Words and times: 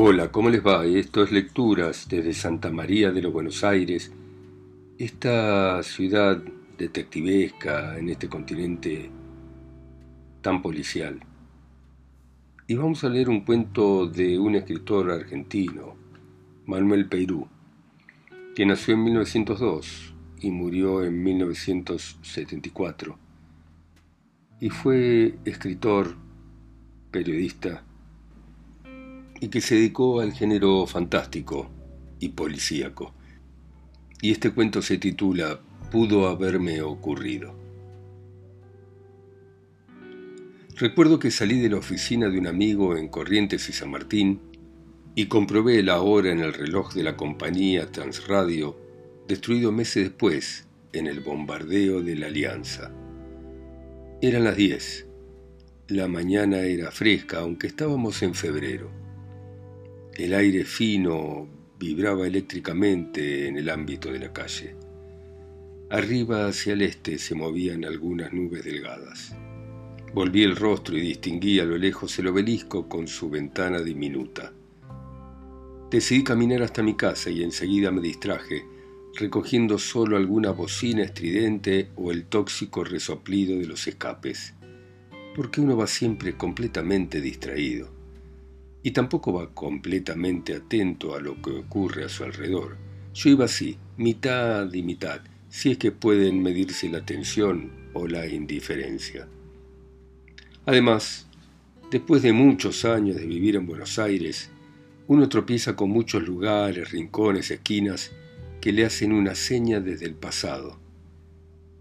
Hola, 0.00 0.30
¿cómo 0.30 0.48
les 0.48 0.64
va? 0.64 0.86
Esto 0.86 1.24
es 1.24 1.32
Lecturas 1.32 2.06
desde 2.08 2.32
Santa 2.32 2.70
María 2.70 3.10
de 3.10 3.20
los 3.20 3.32
Buenos 3.32 3.64
Aires, 3.64 4.12
esta 4.96 5.82
ciudad 5.82 6.40
detectivesca 6.78 7.98
en 7.98 8.08
este 8.08 8.28
continente 8.28 9.10
tan 10.40 10.62
policial. 10.62 11.18
Y 12.68 12.76
vamos 12.76 13.02
a 13.02 13.08
leer 13.08 13.28
un 13.28 13.40
cuento 13.40 14.06
de 14.06 14.38
un 14.38 14.54
escritor 14.54 15.10
argentino, 15.10 15.96
Manuel 16.64 17.08
Peirú, 17.08 17.48
que 18.54 18.64
nació 18.66 18.94
en 18.94 19.02
1902 19.02 20.14
y 20.38 20.52
murió 20.52 21.02
en 21.02 21.20
1974. 21.24 23.18
Y 24.60 24.70
fue 24.70 25.40
escritor, 25.44 26.14
periodista, 27.10 27.82
y 29.40 29.48
que 29.48 29.60
se 29.60 29.76
dedicó 29.76 30.20
al 30.20 30.32
género 30.32 30.86
fantástico 30.86 31.70
y 32.20 32.30
policíaco. 32.30 33.14
Y 34.20 34.32
este 34.32 34.50
cuento 34.50 34.82
se 34.82 34.98
titula 34.98 35.60
Pudo 35.90 36.26
haberme 36.26 36.82
ocurrido. 36.82 37.54
Recuerdo 40.76 41.18
que 41.18 41.30
salí 41.30 41.60
de 41.60 41.70
la 41.70 41.78
oficina 41.78 42.28
de 42.28 42.38
un 42.38 42.46
amigo 42.46 42.96
en 42.96 43.08
Corrientes 43.08 43.68
y 43.68 43.72
San 43.72 43.90
Martín 43.90 44.40
y 45.14 45.26
comprobé 45.26 45.82
la 45.82 46.00
hora 46.00 46.30
en 46.30 46.38
el 46.38 46.52
reloj 46.52 46.94
de 46.94 47.02
la 47.02 47.16
compañía 47.16 47.90
Transradio, 47.90 48.76
destruido 49.26 49.72
meses 49.72 50.04
después 50.04 50.68
en 50.92 51.08
el 51.08 51.20
bombardeo 51.20 52.00
de 52.02 52.14
la 52.14 52.26
Alianza. 52.26 52.92
Eran 54.22 54.44
las 54.44 54.56
diez. 54.56 55.06
La 55.88 56.06
mañana 56.06 56.58
era 56.58 56.90
fresca, 56.90 57.40
aunque 57.40 57.66
estábamos 57.66 58.22
en 58.22 58.34
febrero. 58.34 58.97
El 60.18 60.34
aire 60.34 60.64
fino 60.64 61.46
vibraba 61.78 62.26
eléctricamente 62.26 63.46
en 63.46 63.56
el 63.56 63.70
ámbito 63.70 64.10
de 64.10 64.18
la 64.18 64.32
calle. 64.32 64.74
Arriba 65.90 66.48
hacia 66.48 66.72
el 66.72 66.82
este 66.82 67.18
se 67.18 67.36
movían 67.36 67.84
algunas 67.84 68.32
nubes 68.32 68.64
delgadas. 68.64 69.36
Volví 70.12 70.42
el 70.42 70.56
rostro 70.56 70.98
y 70.98 71.02
distinguí 71.02 71.60
a 71.60 71.64
lo 71.64 71.78
lejos 71.78 72.18
el 72.18 72.26
obelisco 72.26 72.88
con 72.88 73.06
su 73.06 73.30
ventana 73.30 73.80
diminuta. 73.80 74.52
Decidí 75.88 76.24
caminar 76.24 76.64
hasta 76.64 76.82
mi 76.82 76.96
casa 76.96 77.30
y 77.30 77.44
enseguida 77.44 77.92
me 77.92 78.00
distraje, 78.00 78.64
recogiendo 79.14 79.78
solo 79.78 80.16
alguna 80.16 80.50
bocina 80.50 81.04
estridente 81.04 81.90
o 81.94 82.10
el 82.10 82.24
tóxico 82.24 82.82
resoplido 82.82 83.56
de 83.56 83.68
los 83.68 83.86
escapes, 83.86 84.52
porque 85.36 85.60
uno 85.60 85.76
va 85.76 85.86
siempre 85.86 86.36
completamente 86.36 87.20
distraído 87.20 87.97
y 88.82 88.92
tampoco 88.92 89.32
va 89.32 89.52
completamente 89.52 90.54
atento 90.54 91.14
a 91.14 91.20
lo 91.20 91.40
que 91.42 91.50
ocurre 91.50 92.04
a 92.04 92.08
su 92.08 92.24
alrededor. 92.24 92.76
Yo 93.14 93.30
iba 93.30 93.44
así, 93.46 93.76
mitad 93.96 94.72
y 94.72 94.82
mitad, 94.82 95.20
si 95.48 95.72
es 95.72 95.78
que 95.78 95.92
pueden 95.92 96.42
medirse 96.42 96.88
la 96.88 96.98
atención 96.98 97.72
o 97.94 98.06
la 98.06 98.26
indiferencia. 98.26 99.28
Además, 100.66 101.26
después 101.90 102.22
de 102.22 102.32
muchos 102.32 102.84
años 102.84 103.16
de 103.16 103.26
vivir 103.26 103.56
en 103.56 103.66
Buenos 103.66 103.98
Aires, 103.98 104.50
uno 105.06 105.28
tropieza 105.28 105.74
con 105.74 105.90
muchos 105.90 106.22
lugares, 106.22 106.90
rincones, 106.90 107.50
esquinas 107.50 108.12
que 108.60 108.72
le 108.72 108.84
hacen 108.84 109.12
una 109.12 109.34
seña 109.34 109.80
desde 109.80 110.06
el 110.06 110.14
pasado. 110.14 110.78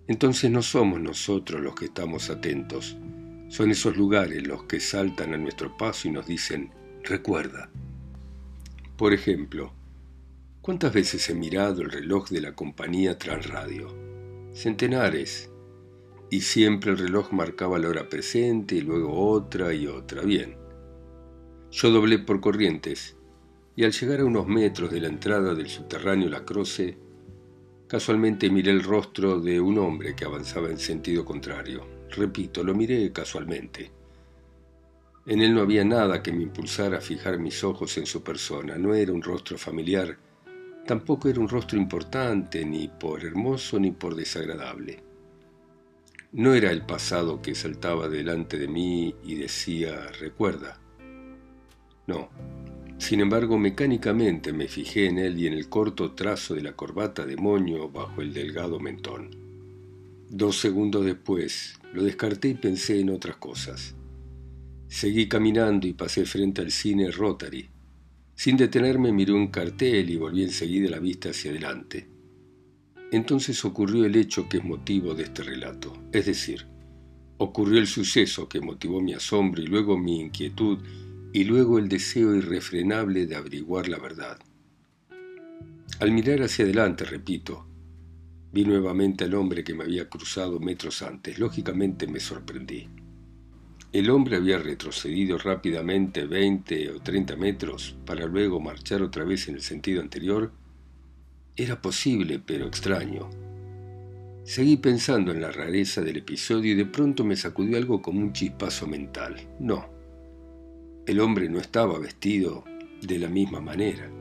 Entonces 0.07 0.49
no 0.49 0.61
somos 0.61 1.01
nosotros 1.01 1.61
los 1.61 1.75
que 1.75 1.85
estamos 1.85 2.29
atentos, 2.29 2.97
son 3.49 3.71
esos 3.71 3.97
lugares 3.97 4.45
los 4.47 4.63
que 4.63 4.79
saltan 4.79 5.33
a 5.33 5.37
nuestro 5.37 5.75
paso 5.77 6.07
y 6.07 6.11
nos 6.11 6.27
dicen, 6.27 6.71
Recuerda. 7.08 7.70
Por 8.98 9.14
ejemplo, 9.14 9.71
¿cuántas 10.61 10.92
veces 10.92 11.30
he 11.30 11.36
mirado 11.36 11.81
el 11.81 11.89
reloj 11.89 12.27
de 12.27 12.42
la 12.42 12.54
compañía 12.54 13.17
Transradio? 13.17 13.95
Centenares. 14.52 15.49
Y 16.30 16.42
siempre 16.42 16.92
el 16.92 16.98
reloj 16.98 17.31
marcaba 17.31 17.80
la 17.80 17.87
hora 17.87 18.09
presente 18.09 18.76
y 18.76 18.81
luego 18.81 19.30
otra 19.31 19.73
y 19.73 19.87
otra. 19.87 20.23
Bien. 20.23 20.58
Yo 21.71 21.92
doblé 21.92 22.20
por 22.20 22.42
corrientes 22.42 23.15
y 23.77 23.86
al 23.86 23.93
llegar 23.93 24.20
a 24.20 24.26
unos 24.26 24.45
metros 24.45 24.92
de 24.92 24.99
la 24.99 25.08
entrada 25.08 25.55
del 25.55 25.70
subterráneo 25.70 26.27
La 26.27 26.43
Croce, 26.43 26.98
casualmente 27.87 28.49
miré 28.49 28.71
el 28.71 28.83
rostro 28.83 29.39
de 29.39 29.61
un 29.61 29.77
hombre 29.77 30.14
que 30.14 30.26
avanzaba 30.26 30.70
en 30.70 30.77
sentido 30.77 31.23
contrario. 31.23 31.87
Repito, 32.10 32.65
lo 32.65 32.76
miré 32.76 33.14
casualmente. 33.14 33.96
En 35.27 35.42
él 35.42 35.54
no 35.54 35.60
había 35.60 35.83
nada 35.83 36.23
que 36.23 36.32
me 36.32 36.43
impulsara 36.43 36.99
a 36.99 37.02
fijar 37.02 37.38
mis 37.38 37.61
ojos 37.65 37.98
en 37.98 38.05
su 38.05 38.23
persona. 38.23 38.77
No 38.77 38.95
era 38.95 39.11
un 39.11 39.21
rostro 39.21 39.58
familiar, 39.58 40.17
tampoco 40.86 41.27
era 41.27 41.42
un 41.42 41.49
rostro 41.49 41.77
importante, 41.77 42.64
ni 42.64 42.88
por 42.88 43.26
hermoso 43.26 43.77
ni 43.77 43.92
por 43.92 44.16
desagradable. 44.16 45.04
No 46.32 46.54
era 46.54 46.71
el 46.71 46.86
pasado 46.86 47.42
que 47.42 47.55
saltaba 47.55 48.08
delante 48.08 48.58
de 48.58 48.70
mí 48.70 49.16
y 49.21 49.36
decía, 49.36 50.08
recuerda. 50.17 50.80
No. 52.08 52.30
Sin 52.98 53.20
embargo, 53.20 53.58
mecánicamente 53.58 54.54
me 54.54 54.70
fijé 54.70 55.08
en 55.08 55.20
él 55.20 55.37
y 55.37 55.48
en 55.48 55.54
el 55.54 55.67
corto 55.67 56.14
trazo 56.14 56.55
de 56.55 56.61
la 56.61 56.73
corbata 56.73 57.26
de 57.26 57.36
moño 57.36 57.89
bajo 57.89 58.21
el 58.21 58.33
delgado 58.33 58.80
mentón. 58.80 59.32
Dos 60.30 60.58
segundos 60.58 61.04
después, 61.04 61.80
lo 61.92 62.04
descarté 62.04 62.48
y 62.48 62.54
pensé 62.54 63.02
en 63.02 63.10
otras 63.10 63.36
cosas. 63.36 63.96
Seguí 64.87 65.27
caminando 65.27 65.86
y 65.86 65.93
pasé 65.93 66.25
frente 66.25 66.61
al 66.61 66.71
cine 66.71 67.11
Rotary. 67.11 67.70
Sin 68.36 68.55
detenerme 68.55 69.11
miré 69.11 69.33
un 69.33 69.48
cartel 69.48 70.09
y 70.09 70.15
volví 70.15 70.43
enseguida 70.43 70.89
la 70.89 70.99
vista 70.99 71.30
hacia 71.30 71.52
adelante. 71.52 72.08
Entonces 73.11 73.64
ocurrió 73.65 74.05
el 74.05 74.15
hecho 74.15 74.48
que 74.48 74.58
es 74.58 74.64
motivo 74.64 75.14
de 75.14 75.23
este 75.23 75.43
relato, 75.43 75.93
es 76.11 76.25
decir, 76.25 76.65
ocurrió 77.37 77.80
el 77.80 77.87
suceso 77.87 78.48
que 78.48 78.61
motivó 78.61 79.02
mi 79.02 79.14
asombro 79.14 79.61
y 79.61 79.67
luego 79.67 79.98
mi 79.98 80.20
inquietud 80.20 80.80
y 81.33 81.43
luego 81.43 81.80
el 81.80 81.87
deseo 81.87 82.36
irrefrenable 82.36 83.25
de 83.25 83.36
averiguar 83.36 83.87
la 83.87 83.99
verdad. 83.99 84.39
Al 85.99 86.11
mirar 86.11 86.42
hacia 86.42 86.64
adelante, 86.64 87.05
repito, 87.05 87.65
vi 88.52 88.65
nuevamente 88.65 89.23
al 89.23 89.36
hombre 89.36 89.64
que 89.64 89.73
me 89.73 89.83
había 89.83 90.09
cruzado 90.09 90.59
metros 90.59 91.02
antes. 91.02 91.39
Lógicamente 91.39 92.08
me 92.08 92.19
sorprendí. 92.19 92.87
El 93.93 94.09
hombre 94.09 94.36
había 94.36 94.58
retrocedido 94.58 95.37
rápidamente 95.37 96.25
20 96.25 96.92
o 96.92 96.99
30 96.99 97.37
metros 97.37 97.95
para 98.05 98.25
luego 98.25 98.59
marchar 98.59 99.02
otra 99.02 99.23
vez 99.23 99.48
en 99.48 99.55
el 99.55 99.61
sentido 99.61 100.02
anterior. 100.02 100.52
Era 101.55 101.81
posible, 101.81 102.39
pero 102.45 102.67
extraño. 102.67 103.30
Seguí 104.43 104.77
pensando 104.77 105.31
en 105.31 105.42
la 105.42 105.52
rareza 105.52 106.02
del 106.02 106.17
episodio 106.17 106.73
y 106.73 106.75
de 106.75 106.86
pronto 106.86 107.23
me 107.23 107.37
sacudió 107.37 107.77
algo 107.77 108.02
como 108.02 108.20
un 108.20 108.33
chispazo 108.33 108.87
mental. 108.87 109.36
No, 109.59 109.89
el 111.05 111.21
hombre 111.21 111.48
no 111.48 111.58
estaba 111.59 111.98
vestido 111.98 112.65
de 113.02 113.19
la 113.19 113.30
misma 113.30 113.61
manera. 113.61 114.11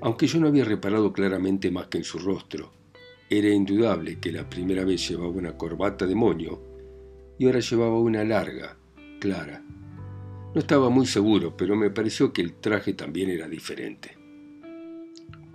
Aunque 0.00 0.26
yo 0.26 0.40
no 0.40 0.48
había 0.48 0.64
reparado 0.64 1.12
claramente 1.12 1.70
más 1.70 1.86
que 1.86 1.98
en 1.98 2.04
su 2.04 2.18
rostro, 2.18 2.72
era 3.28 3.48
indudable 3.48 4.18
que 4.18 4.32
la 4.32 4.50
primera 4.50 4.84
vez 4.84 5.08
llevaba 5.08 5.30
una 5.30 5.56
corbata 5.56 6.06
de 6.06 6.16
moño 6.16 6.58
y 7.38 7.46
ahora 7.46 7.60
llevaba 7.60 8.00
una 8.00 8.24
larga, 8.24 8.76
clara. 9.20 9.62
No 10.52 10.60
estaba 10.60 10.90
muy 10.90 11.06
seguro, 11.06 11.56
pero 11.56 11.76
me 11.76 11.90
pareció 11.90 12.32
que 12.32 12.42
el 12.42 12.54
traje 12.54 12.94
también 12.94 13.30
era 13.30 13.48
diferente. 13.48 14.18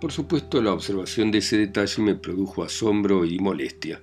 Por 0.00 0.12
supuesto, 0.12 0.62
la 0.62 0.72
observación 0.72 1.30
de 1.30 1.38
ese 1.38 1.58
detalle 1.58 2.02
me 2.02 2.14
produjo 2.14 2.62
asombro 2.62 3.26
y 3.26 3.38
molestia. 3.38 4.02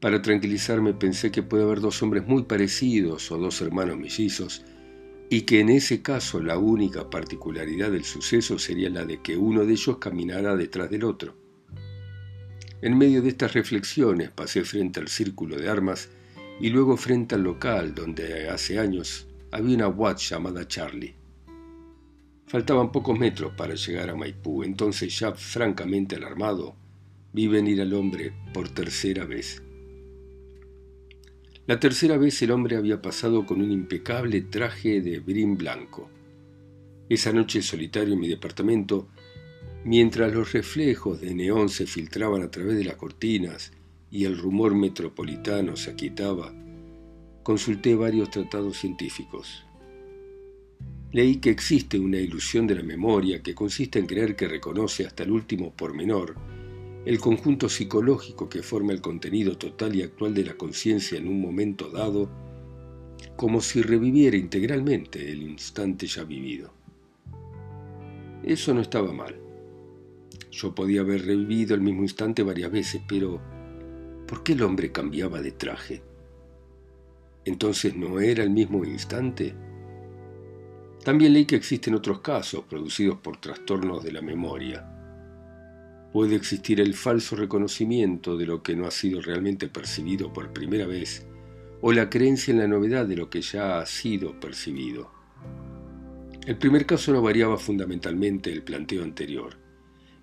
Para 0.00 0.22
tranquilizarme 0.22 0.94
pensé 0.94 1.30
que 1.30 1.42
puede 1.42 1.64
haber 1.64 1.80
dos 1.80 2.02
hombres 2.02 2.26
muy 2.26 2.44
parecidos 2.44 3.30
o 3.30 3.38
dos 3.38 3.60
hermanos 3.60 3.98
mellizos, 3.98 4.64
y 5.30 5.42
que 5.42 5.60
en 5.60 5.68
ese 5.68 6.02
caso 6.02 6.40
la 6.40 6.58
única 6.58 7.08
particularidad 7.08 7.90
del 7.90 8.04
suceso 8.04 8.58
sería 8.58 8.90
la 8.90 9.04
de 9.04 9.22
que 9.22 9.36
uno 9.36 9.64
de 9.64 9.72
ellos 9.72 9.98
caminara 9.98 10.56
detrás 10.56 10.90
del 10.90 11.04
otro. 11.04 11.34
En 12.82 12.98
medio 12.98 13.22
de 13.22 13.28
estas 13.28 13.54
reflexiones 13.54 14.30
pasé 14.30 14.64
frente 14.64 15.00
al 15.00 15.08
círculo 15.08 15.56
de 15.56 15.68
armas 15.68 16.10
y 16.60 16.70
luego 16.70 16.96
frente 16.96 17.34
al 17.34 17.42
local 17.42 17.94
donde 17.94 18.48
hace 18.48 18.78
años 18.78 19.26
había 19.50 19.76
una 19.76 19.88
Watch 19.88 20.30
llamada 20.30 20.66
Charlie. 20.66 21.14
Faltaban 22.46 22.92
pocos 22.92 23.18
metros 23.18 23.52
para 23.56 23.74
llegar 23.74 24.10
a 24.10 24.14
Maipú, 24.14 24.62
entonces 24.62 25.18
ya 25.18 25.32
francamente 25.32 26.16
alarmado, 26.16 26.76
vi 27.32 27.48
venir 27.48 27.80
al 27.80 27.94
hombre 27.94 28.32
por 28.52 28.68
tercera 28.68 29.24
vez. 29.24 29.62
La 31.66 31.78
tercera 31.78 32.18
vez 32.18 32.42
el 32.42 32.50
hombre 32.50 32.76
había 32.76 33.00
pasado 33.00 33.46
con 33.46 33.62
un 33.62 33.70
impecable 33.70 34.42
traje 34.42 35.00
de 35.00 35.20
brin 35.20 35.56
blanco. 35.56 36.10
Esa 37.08 37.32
noche 37.32 37.62
solitario 37.62 38.14
en 38.14 38.20
mi 38.20 38.28
departamento, 38.28 39.08
mientras 39.84 40.34
los 40.34 40.52
reflejos 40.52 41.20
de 41.20 41.34
neón 41.34 41.68
se 41.68 41.86
filtraban 41.86 42.42
a 42.42 42.50
través 42.50 42.76
de 42.76 42.84
las 42.84 42.96
cortinas 42.96 43.72
y 44.12 44.26
el 44.26 44.36
rumor 44.38 44.74
metropolitano 44.74 45.74
se 45.74 45.90
aquietaba, 45.90 46.54
consulté 47.42 47.96
varios 47.96 48.30
tratados 48.30 48.76
científicos. 48.76 49.64
leí 51.12 51.36
que 51.36 51.50
existe 51.50 51.98
una 51.98 52.18
ilusión 52.18 52.66
de 52.66 52.74
la 52.76 52.82
memoria 52.82 53.42
que 53.42 53.54
consiste 53.54 53.98
en 53.98 54.06
creer 54.06 54.36
que 54.36 54.48
reconoce 54.48 55.04
hasta 55.06 55.24
el 55.24 55.30
último 55.30 55.72
pormenor 55.74 56.36
el 57.04 57.18
conjunto 57.18 57.68
psicológico 57.68 58.48
que 58.48 58.62
forma 58.62 58.92
el 58.92 59.00
contenido 59.00 59.58
total 59.58 59.96
y 59.96 60.02
actual 60.02 60.34
de 60.34 60.44
la 60.44 60.54
conciencia 60.54 61.18
en 61.18 61.26
un 61.26 61.40
momento 61.40 61.90
dado, 61.90 62.30
como 63.34 63.60
si 63.60 63.82
reviviera 63.82 64.36
integralmente 64.36 65.32
el 65.32 65.42
instante 65.42 66.06
ya 66.06 66.22
vivido. 66.22 66.72
Eso 68.44 68.72
no 68.72 68.80
estaba 68.80 69.12
mal. 69.12 69.36
Yo 70.52 70.74
podía 70.74 71.00
haber 71.00 71.26
revivido 71.26 71.74
el 71.74 71.80
mismo 71.80 72.02
instante 72.02 72.44
varias 72.44 72.70
veces, 72.70 73.02
pero 73.08 73.40
¿por 74.32 74.42
qué 74.42 74.54
el 74.54 74.62
hombre 74.62 74.90
cambiaba 74.90 75.42
de 75.42 75.52
traje? 75.52 76.02
¿Entonces 77.44 77.94
no 77.94 78.18
era 78.18 78.42
el 78.42 78.48
mismo 78.48 78.82
instante? 78.82 79.54
También 81.04 81.34
leí 81.34 81.44
que 81.44 81.56
existen 81.56 81.94
otros 81.94 82.20
casos 82.20 82.64
producidos 82.64 83.18
por 83.18 83.36
trastornos 83.36 84.02
de 84.02 84.10
la 84.10 84.22
memoria. 84.22 84.88
Puede 86.14 86.34
existir 86.36 86.80
el 86.80 86.94
falso 86.94 87.36
reconocimiento 87.36 88.38
de 88.38 88.46
lo 88.46 88.62
que 88.62 88.74
no 88.74 88.86
ha 88.86 88.90
sido 88.90 89.20
realmente 89.20 89.68
percibido 89.68 90.32
por 90.32 90.50
primera 90.54 90.86
vez 90.86 91.26
o 91.82 91.92
la 91.92 92.08
creencia 92.08 92.52
en 92.52 92.60
la 92.60 92.68
novedad 92.68 93.04
de 93.04 93.16
lo 93.16 93.28
que 93.28 93.42
ya 93.42 93.80
ha 93.80 93.84
sido 93.84 94.40
percibido. 94.40 95.10
El 96.46 96.56
primer 96.56 96.86
caso 96.86 97.12
no 97.12 97.20
variaba 97.20 97.58
fundamentalmente 97.58 98.50
el 98.50 98.62
planteo 98.62 99.02
anterior, 99.02 99.58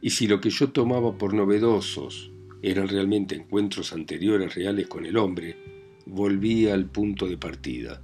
y 0.01 0.09
si 0.09 0.27
lo 0.27 0.41
que 0.41 0.50
yo 0.50 0.71
tomaba 0.71 1.15
por 1.15 1.35
novedosos 1.35 2.31
eran 2.61 2.88
realmente 2.88 3.35
encuentros 3.35 3.94
anteriores 3.94 4.56
reales 4.56 4.88
con 4.88 5.06
el 5.06 5.17
hombre, 5.17 5.57
volvía 6.06 6.73
al 6.73 6.85
punto 6.85 7.27
de 7.27 7.38
partida 7.38 8.01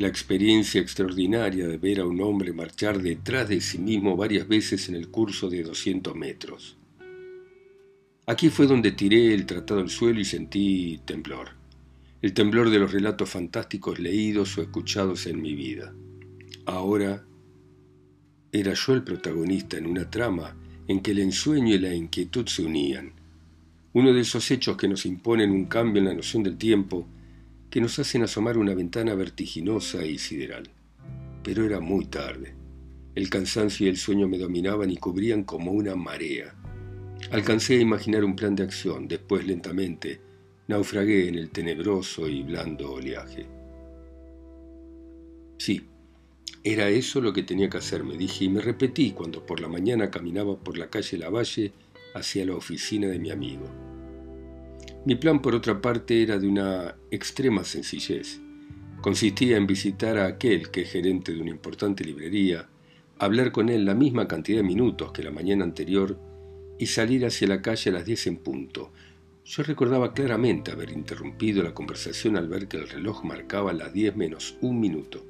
la 0.00 0.08
experiencia 0.08 0.80
extraordinaria 0.80 1.68
de 1.68 1.76
ver 1.76 2.00
a 2.00 2.06
un 2.06 2.22
hombre 2.22 2.54
marchar 2.54 3.02
detrás 3.02 3.50
de 3.50 3.60
sí 3.60 3.76
mismo 3.76 4.16
varias 4.16 4.48
veces 4.48 4.88
en 4.88 4.94
el 4.94 5.08
curso 5.08 5.50
de 5.50 5.62
200 5.62 6.16
metros. 6.16 6.78
Aquí 8.24 8.48
fue 8.48 8.66
donde 8.66 8.92
tiré 8.92 9.34
el 9.34 9.44
tratado 9.44 9.80
al 9.80 9.90
suelo 9.90 10.18
y 10.18 10.24
sentí 10.24 11.02
temblor, 11.04 11.50
el 12.22 12.32
temblor 12.32 12.70
de 12.70 12.78
los 12.78 12.92
relatos 12.92 13.28
fantásticos 13.28 13.98
leídos 13.98 14.56
o 14.56 14.62
escuchados 14.62 15.26
en 15.26 15.42
mi 15.42 15.54
vida. 15.54 15.94
Ahora 16.64 17.26
era 18.52 18.72
yo 18.72 18.94
el 18.94 19.04
protagonista 19.04 19.76
en 19.76 19.86
una 19.86 20.10
trama 20.10 20.56
en 20.88 21.00
que 21.00 21.10
el 21.10 21.18
ensueño 21.18 21.74
y 21.74 21.78
la 21.78 21.94
inquietud 21.94 22.46
se 22.46 22.62
unían, 22.62 23.12
uno 23.92 24.12
de 24.12 24.20
esos 24.20 24.50
hechos 24.50 24.76
que 24.76 24.88
nos 24.88 25.04
imponen 25.06 25.50
un 25.50 25.64
cambio 25.66 26.00
en 26.00 26.08
la 26.08 26.14
noción 26.14 26.42
del 26.42 26.56
tiempo 26.56 27.06
que 27.70 27.80
nos 27.80 27.98
hacen 27.98 28.22
asomar 28.22 28.56
una 28.58 28.74
ventana 28.74 29.14
vertiginosa 29.14 30.04
y 30.04 30.18
sideral. 30.18 30.70
Pero 31.42 31.64
era 31.64 31.80
muy 31.80 32.06
tarde. 32.06 32.54
El 33.14 33.28
cansancio 33.28 33.86
y 33.86 33.90
el 33.90 33.96
sueño 33.96 34.28
me 34.28 34.38
dominaban 34.38 34.90
y 34.90 34.96
cubrían 34.96 35.44
como 35.44 35.72
una 35.72 35.96
marea. 35.96 36.54
Alcancé 37.32 37.76
a 37.76 37.80
imaginar 37.80 38.24
un 38.24 38.36
plan 38.36 38.54
de 38.54 38.62
acción, 38.62 39.08
después 39.08 39.44
lentamente 39.44 40.20
naufragué 40.68 41.28
en 41.28 41.34
el 41.34 41.50
tenebroso 41.50 42.28
y 42.28 42.42
blando 42.42 42.92
oleaje. 42.92 43.46
Sí, 45.58 45.82
era 46.62 46.88
eso 46.88 47.20
lo 47.20 47.32
que 47.32 47.42
tenía 47.42 47.68
que 47.68 47.78
hacer, 47.78 48.04
me 48.04 48.16
dije, 48.16 48.44
y 48.44 48.48
me 48.48 48.60
repetí 48.60 49.10
cuando 49.10 49.44
por 49.44 49.60
la 49.60 49.68
mañana 49.68 50.10
caminaba 50.10 50.56
por 50.56 50.78
la 50.78 50.88
calle 50.88 51.18
Lavalle 51.18 51.72
hacia 52.14 52.44
la 52.44 52.54
oficina 52.54 53.08
de 53.08 53.18
mi 53.18 53.30
amigo. 53.30 53.66
Mi 55.04 55.14
plan, 55.14 55.40
por 55.40 55.54
otra 55.54 55.80
parte, 55.80 56.22
era 56.22 56.38
de 56.38 56.46
una 56.46 56.96
extrema 57.10 57.64
sencillez. 57.64 58.40
Consistía 59.00 59.56
en 59.56 59.66
visitar 59.66 60.18
a 60.18 60.26
aquel 60.26 60.70
que 60.70 60.82
es 60.82 60.92
gerente 60.92 61.32
de 61.32 61.40
una 61.40 61.50
importante 61.50 62.04
librería, 62.04 62.68
hablar 63.18 63.50
con 63.50 63.70
él 63.70 63.84
la 63.84 63.94
misma 63.94 64.28
cantidad 64.28 64.58
de 64.58 64.64
minutos 64.64 65.12
que 65.12 65.22
la 65.22 65.30
mañana 65.30 65.64
anterior 65.64 66.18
y 66.78 66.86
salir 66.86 67.24
hacia 67.24 67.48
la 67.48 67.62
calle 67.62 67.90
a 67.90 67.94
las 67.94 68.04
diez 68.04 68.26
en 68.26 68.36
punto. 68.36 68.92
Yo 69.44 69.62
recordaba 69.62 70.12
claramente 70.12 70.70
haber 70.70 70.90
interrumpido 70.90 71.62
la 71.62 71.74
conversación 71.74 72.36
al 72.36 72.48
ver 72.48 72.68
que 72.68 72.76
el 72.76 72.88
reloj 72.88 73.24
marcaba 73.24 73.72
las 73.72 73.92
diez 73.92 74.14
menos 74.14 74.56
un 74.60 74.78
minuto. 74.78 75.24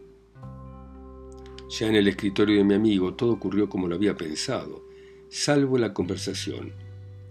Ya 1.78 1.86
en 1.86 1.94
el 1.94 2.08
escritorio 2.08 2.58
de 2.58 2.64
mi 2.64 2.74
amigo 2.74 3.14
todo 3.14 3.32
ocurrió 3.32 3.68
como 3.68 3.86
lo 3.86 3.94
había 3.94 4.16
pensado, 4.16 4.89
salvo 5.30 5.78
la 5.78 5.94
conversación 5.94 6.72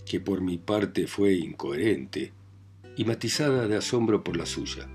que 0.05 0.21
por 0.21 0.39
mi 0.39 0.57
parte 0.57 1.05
fue 1.05 1.33
incoherente 1.33 2.31
y 2.95 3.03
matizada 3.03 3.67
de 3.67 3.75
asombro 3.75 4.23
por 4.23 4.37
la 4.37 4.45
suya. 4.45 4.89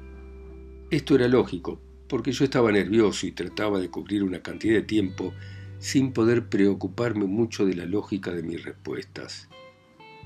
Esto 0.90 1.14
era 1.14 1.28
lógico, 1.28 1.80
porque 2.08 2.32
yo 2.32 2.44
estaba 2.44 2.72
nervioso 2.72 3.26
y 3.26 3.32
trataba 3.32 3.78
de 3.78 3.90
cubrir 3.90 4.24
una 4.24 4.42
cantidad 4.42 4.74
de 4.74 4.82
tiempo 4.82 5.34
sin 5.78 6.12
poder 6.12 6.48
preocuparme 6.48 7.26
mucho 7.26 7.66
de 7.66 7.74
la 7.74 7.84
lógica 7.84 8.32
de 8.32 8.42
mis 8.42 8.64
respuestas. 8.64 9.48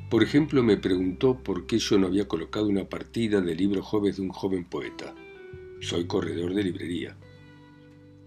Por 0.09 0.23
ejemplo, 0.23 0.63
me 0.63 0.77
preguntó 0.77 1.37
por 1.43 1.67
qué 1.67 1.79
yo 1.79 1.99
no 1.99 2.07
había 2.07 2.29
colocado 2.29 2.69
una 2.69 2.89
partida 2.89 3.41
de 3.41 3.57
libros 3.57 3.85
jóvenes 3.85 4.17
de 4.17 4.23
un 4.23 4.31
joven 4.31 4.65
poeta. 4.65 5.15
Soy 5.81 6.07
corredor 6.07 6.55
de 6.55 6.63
librería. 6.63 7.17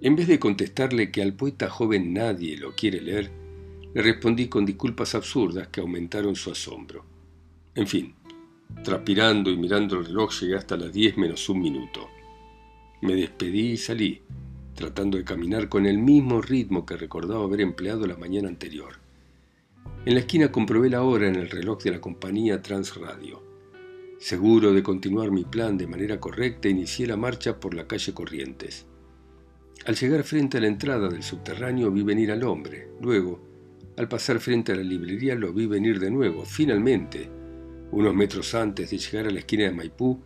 En 0.01 0.15
vez 0.15 0.27
de 0.27 0.39
contestarle 0.39 1.09
que 1.09 1.21
al 1.21 1.33
poeta 1.33 1.69
joven 1.69 2.13
nadie 2.13 2.57
lo 2.57 2.75
quiere 2.75 3.01
leer, 3.01 3.40
le 3.93 4.01
respondí 4.01 4.47
con 4.47 4.65
disculpas 4.65 5.15
absurdas 5.15 5.67
que 5.67 5.81
aumentaron 5.81 6.35
su 6.35 6.51
asombro. 6.51 7.03
En 7.75 7.87
fin, 7.87 8.15
transpirando 8.83 9.49
y 9.49 9.57
mirando 9.57 9.99
el 9.99 10.05
reloj 10.05 10.31
llegué 10.39 10.55
hasta 10.55 10.77
las 10.77 10.93
diez 10.93 11.17
menos 11.17 11.47
un 11.49 11.61
minuto. 11.61 12.09
Me 13.01 13.15
despedí 13.15 13.71
y 13.71 13.77
salí, 13.77 14.21
tratando 14.75 15.17
de 15.17 15.23
caminar 15.23 15.69
con 15.69 15.85
el 15.85 15.97
mismo 15.97 16.41
ritmo 16.41 16.85
que 16.85 16.97
recordaba 16.97 17.43
haber 17.43 17.61
empleado 17.61 18.05
la 18.07 18.15
mañana 18.15 18.47
anterior. 18.47 18.95
En 20.05 20.13
la 20.13 20.21
esquina 20.21 20.51
comprobé 20.51 20.89
la 20.89 21.03
hora 21.03 21.27
en 21.27 21.35
el 21.35 21.49
reloj 21.49 21.83
de 21.83 21.91
la 21.91 22.01
compañía 22.01 22.61
Transradio. 22.61 23.43
Seguro 24.19 24.71
de 24.73 24.83
continuar 24.83 25.31
mi 25.31 25.43
plan 25.43 25.77
de 25.77 25.87
manera 25.87 26.19
correcta, 26.19 26.69
inicié 26.69 27.07
la 27.07 27.17
marcha 27.17 27.59
por 27.59 27.73
la 27.73 27.87
calle 27.87 28.13
Corrientes. 28.13 28.85
Al 29.85 29.95
llegar 29.95 30.23
frente 30.23 30.59
a 30.59 30.61
la 30.61 30.67
entrada 30.67 31.09
del 31.09 31.23
subterráneo 31.23 31.91
vi 31.91 32.03
venir 32.03 32.31
al 32.31 32.43
hombre. 32.43 32.89
Luego, 33.01 33.50
al 33.97 34.07
pasar 34.07 34.39
frente 34.39 34.71
a 34.71 34.75
la 34.75 34.83
librería 34.83 35.35
lo 35.35 35.53
vi 35.53 35.65
venir 35.65 35.99
de 35.99 36.11
nuevo, 36.11 36.45
finalmente. 36.45 37.29
Unos 37.91 38.15
metros 38.15 38.55
antes 38.55 38.89
de 38.89 38.97
llegar 38.97 39.27
a 39.27 39.31
la 39.31 39.39
esquina 39.39 39.65
de 39.65 39.71
Maipú, 39.71 40.21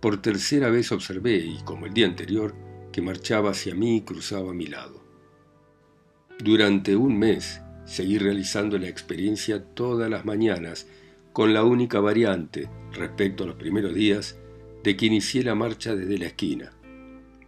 por 0.00 0.22
tercera 0.22 0.70
vez 0.70 0.90
observé, 0.92 1.36
y 1.36 1.58
como 1.64 1.86
el 1.86 1.92
día 1.92 2.06
anterior, 2.06 2.54
que 2.92 3.02
marchaba 3.02 3.50
hacia 3.50 3.74
mí 3.74 3.98
y 3.98 4.00
cruzaba 4.00 4.50
a 4.50 4.54
mi 4.54 4.66
lado. 4.66 5.04
Durante 6.42 6.96
un 6.96 7.18
mes 7.18 7.60
seguí 7.84 8.18
realizando 8.18 8.78
la 8.78 8.88
experiencia 8.88 9.62
todas 9.74 10.08
las 10.08 10.24
mañanas, 10.24 10.86
con 11.32 11.52
la 11.52 11.64
única 11.64 12.00
variante, 12.00 12.68
respecto 12.92 13.44
a 13.44 13.48
los 13.48 13.56
primeros 13.56 13.94
días, 13.94 14.38
de 14.82 14.96
que 14.96 15.06
inicié 15.06 15.42
la 15.42 15.54
marcha 15.54 15.94
desde 15.94 16.18
la 16.18 16.26
esquina. 16.26 16.72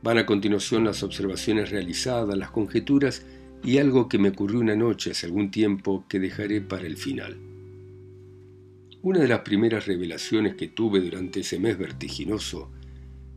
Van 0.02 0.18
a 0.18 0.26
continuación 0.26 0.84
las 0.84 1.02
observaciones 1.02 1.70
realizadas, 1.70 2.36
las 2.36 2.50
conjeturas 2.50 3.24
y 3.64 3.78
algo 3.78 4.08
que 4.08 4.18
me 4.18 4.30
ocurrió 4.30 4.60
una 4.60 4.76
noche 4.76 5.12
hace 5.12 5.26
algún 5.26 5.50
tiempo 5.50 6.04
que 6.08 6.18
dejaré 6.18 6.60
para 6.60 6.86
el 6.86 6.96
final. 6.96 7.36
Una 9.02 9.20
de 9.20 9.28
las 9.28 9.40
primeras 9.40 9.86
revelaciones 9.86 10.54
que 10.54 10.68
tuve 10.68 11.00
durante 11.00 11.40
ese 11.40 11.58
mes 11.58 11.78
vertiginoso 11.78 12.70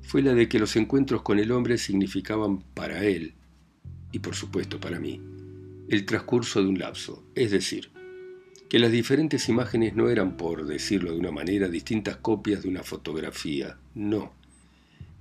fue 0.01 0.21
la 0.21 0.33
de 0.33 0.47
que 0.47 0.59
los 0.59 0.75
encuentros 0.75 1.21
con 1.21 1.39
el 1.39 1.51
hombre 1.51 1.77
significaban 1.77 2.59
para 2.73 3.03
él, 3.03 3.33
y 4.11 4.19
por 4.19 4.35
supuesto 4.35 4.79
para 4.79 4.99
mí, 4.99 5.19
el 5.89 6.05
transcurso 6.05 6.61
de 6.61 6.69
un 6.69 6.79
lapso, 6.79 7.23
es 7.35 7.51
decir, 7.51 7.89
que 8.69 8.79
las 8.79 8.91
diferentes 8.91 9.49
imágenes 9.49 9.95
no 9.95 10.09
eran, 10.09 10.37
por 10.37 10.65
decirlo 10.65 11.11
de 11.11 11.19
una 11.19 11.31
manera, 11.31 11.67
distintas 11.67 12.17
copias 12.17 12.63
de 12.63 12.69
una 12.69 12.83
fotografía, 12.83 13.77
no. 13.93 14.33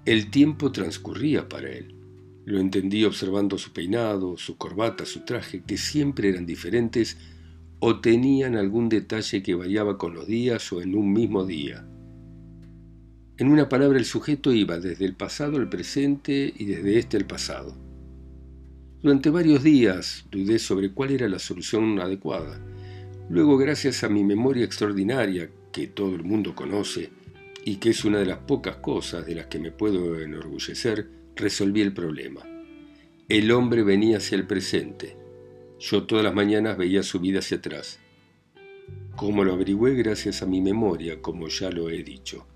El 0.04 0.30
tiempo 0.30 0.73
transcurría 0.73 1.49
para 1.49 1.70
él. 1.70 1.94
Lo 2.44 2.60
entendí 2.60 3.04
observando 3.04 3.56
su 3.56 3.72
peinado, 3.72 4.36
su 4.36 4.56
corbata, 4.56 5.06
su 5.06 5.24
traje, 5.24 5.62
que 5.66 5.78
siempre 5.78 6.28
eran 6.28 6.44
diferentes 6.44 7.16
o 7.78 8.00
tenían 8.00 8.56
algún 8.56 8.88
detalle 8.88 9.42
que 9.42 9.54
variaba 9.54 9.98
con 9.98 10.14
los 10.14 10.26
días 10.26 10.72
o 10.72 10.82
en 10.82 10.94
un 10.94 11.12
mismo 11.12 11.44
día. 11.44 11.86
En 13.36 13.48
una 13.50 13.68
palabra, 13.68 13.98
el 13.98 14.04
sujeto 14.04 14.52
iba 14.52 14.78
desde 14.78 15.04
el 15.04 15.14
pasado 15.14 15.56
al 15.56 15.68
presente 15.68 16.52
y 16.56 16.66
desde 16.66 16.98
este 16.98 17.16
al 17.16 17.26
pasado. 17.26 17.74
Durante 19.02 19.28
varios 19.28 19.62
días 19.62 20.24
dudé 20.30 20.58
sobre 20.58 20.92
cuál 20.92 21.10
era 21.10 21.28
la 21.28 21.38
solución 21.38 21.98
adecuada. 22.00 22.60
Luego, 23.28 23.56
gracias 23.56 24.04
a 24.04 24.08
mi 24.08 24.22
memoria 24.22 24.64
extraordinaria, 24.64 25.50
que 25.72 25.88
todo 25.88 26.14
el 26.14 26.24
mundo 26.24 26.54
conoce, 26.54 27.10
y 27.64 27.76
que 27.76 27.90
es 27.90 28.04
una 28.04 28.18
de 28.18 28.26
las 28.26 28.38
pocas 28.38 28.76
cosas 28.76 29.26
de 29.26 29.34
las 29.34 29.46
que 29.46 29.58
me 29.58 29.72
puedo 29.72 30.20
enorgullecer, 30.20 31.08
resolví 31.36 31.80
el 31.80 31.92
problema. 31.92 32.42
El 33.28 33.50
hombre 33.52 33.82
venía 33.82 34.18
hacia 34.18 34.36
el 34.36 34.46
presente. 34.46 35.16
Yo 35.80 36.04
todas 36.04 36.24
las 36.24 36.34
mañanas 36.34 36.76
veía 36.76 37.02
su 37.02 37.20
vida 37.20 37.40
hacia 37.40 37.56
atrás. 37.56 38.00
Como 39.16 39.44
lo 39.44 39.54
averigüé 39.54 39.94
gracias 39.94 40.42
a 40.42 40.46
mi 40.46 40.60
memoria, 40.60 41.20
como 41.22 41.48
ya 41.48 41.70
lo 41.70 41.88
he 41.90 42.02
dicho. 42.02 42.46